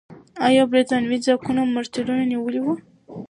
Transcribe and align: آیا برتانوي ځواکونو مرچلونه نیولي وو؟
آیا 0.47 0.63
برتانوي 0.71 1.17
ځواکونو 1.25 1.61
مرچلونه 1.75 2.23
نیولي 2.31 2.61
وو؟ 2.61 2.73